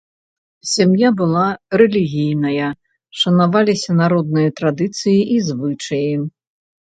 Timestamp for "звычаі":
5.51-6.13